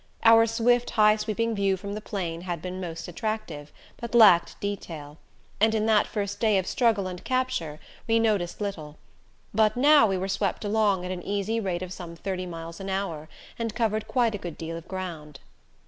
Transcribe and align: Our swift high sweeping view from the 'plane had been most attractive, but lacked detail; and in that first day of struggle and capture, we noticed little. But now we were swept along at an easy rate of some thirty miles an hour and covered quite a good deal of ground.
Our 0.23 0.47
swift 0.47 0.89
high 0.89 1.15
sweeping 1.15 1.53
view 1.53 1.77
from 1.77 1.93
the 1.93 2.01
'plane 2.01 2.41
had 2.41 2.59
been 2.59 2.81
most 2.81 3.07
attractive, 3.07 3.71
but 3.97 4.15
lacked 4.15 4.59
detail; 4.59 5.19
and 5.59 5.75
in 5.75 5.85
that 5.85 6.07
first 6.07 6.39
day 6.39 6.57
of 6.57 6.65
struggle 6.65 7.05
and 7.07 7.23
capture, 7.23 7.79
we 8.07 8.17
noticed 8.17 8.59
little. 8.59 8.97
But 9.53 9.77
now 9.77 10.07
we 10.07 10.17
were 10.17 10.27
swept 10.27 10.65
along 10.65 11.05
at 11.05 11.11
an 11.11 11.21
easy 11.21 11.59
rate 11.59 11.83
of 11.83 11.93
some 11.93 12.15
thirty 12.15 12.47
miles 12.47 12.79
an 12.79 12.89
hour 12.89 13.29
and 13.59 13.75
covered 13.75 14.07
quite 14.07 14.33
a 14.33 14.39
good 14.39 14.57
deal 14.57 14.75
of 14.75 14.87
ground. 14.87 15.39